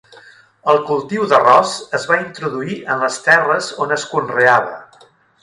El 0.71 0.79
cultiu 0.85 1.27
d'arròs 1.33 1.73
es 1.99 2.07
va 2.13 2.17
introduir 2.23 2.79
en 2.95 3.05
els 3.09 3.21
terres 3.27 3.71
on 3.87 3.95
es 3.99 4.09
conreava. 4.17 4.75